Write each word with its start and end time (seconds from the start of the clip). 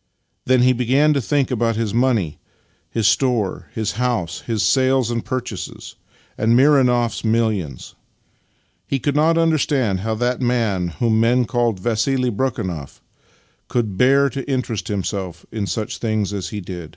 "Then 0.46 0.62
he 0.62 0.72
began 0.72 1.12
to 1.12 1.20
think 1.20 1.50
about 1.50 1.76
his 1.76 1.92
money, 1.92 2.38
his 2.88 3.06
store, 3.06 3.68
his 3.74 3.92
house, 4.00 4.40
his 4.46 4.62
sales 4.62 5.10
and 5.10 5.22
purchases, 5.22 5.94
and 6.38 6.56
Mironoff's 6.56 7.22
millions. 7.22 7.94
He 8.86 8.98
could 8.98 9.14
not 9.14 9.36
understand 9.36 10.00
how 10.00 10.14
that 10.14 10.40
man 10.40 10.88
whom 10.88 11.20
men 11.20 11.44
called 11.44 11.80
Vassili 11.80 12.30
Brekhunoff 12.30 13.02
could 13.68 13.98
bear 13.98 14.30
to 14.30 14.42
interest 14.50 14.88
himself 14.88 15.44
in 15.52 15.66
such 15.66 15.98
things 15.98 16.32
as 16.32 16.48
he 16.48 16.62
did. 16.62 16.96